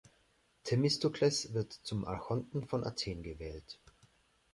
[0.63, 3.77] Themistokles wird zum Archonten von Athen gewählt.